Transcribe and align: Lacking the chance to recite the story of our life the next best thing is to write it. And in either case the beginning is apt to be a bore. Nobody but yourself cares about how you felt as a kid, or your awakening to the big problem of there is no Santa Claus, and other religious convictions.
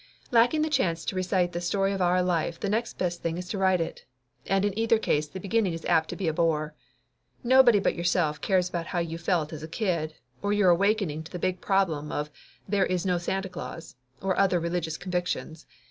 Lacking 0.31 0.63
the 0.63 0.69
chance 0.71 1.05
to 1.05 1.15
recite 1.15 1.51
the 1.51 1.61
story 1.61 1.93
of 1.93 2.01
our 2.01 2.23
life 2.23 2.59
the 2.59 2.71
next 2.71 2.97
best 2.97 3.21
thing 3.21 3.37
is 3.37 3.47
to 3.49 3.59
write 3.59 3.79
it. 3.79 4.03
And 4.47 4.65
in 4.65 4.75
either 4.75 4.97
case 4.97 5.27
the 5.27 5.39
beginning 5.39 5.73
is 5.73 5.85
apt 5.85 6.09
to 6.09 6.15
be 6.15 6.27
a 6.27 6.33
bore. 6.33 6.73
Nobody 7.43 7.77
but 7.77 7.93
yourself 7.93 8.41
cares 8.41 8.67
about 8.67 8.87
how 8.87 8.97
you 8.97 9.19
felt 9.19 9.53
as 9.53 9.61
a 9.61 9.67
kid, 9.67 10.15
or 10.41 10.53
your 10.53 10.71
awakening 10.71 11.21
to 11.25 11.31
the 11.31 11.37
big 11.37 11.61
problem 11.61 12.11
of 12.11 12.31
there 12.67 12.87
is 12.87 13.05
no 13.05 13.19
Santa 13.19 13.47
Claus, 13.49 13.95
and 14.23 14.31
other 14.33 14.59
religious 14.59 14.97
convictions. 14.97 15.67